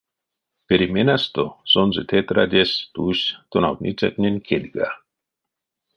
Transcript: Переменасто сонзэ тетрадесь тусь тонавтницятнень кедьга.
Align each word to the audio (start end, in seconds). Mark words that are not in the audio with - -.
Переменасто 0.67 1.43
сонзэ 1.71 2.01
тетрадесь 2.09 2.77
тусь 2.93 3.25
тонавтницятнень 3.51 4.43
кедьга. 4.47 4.89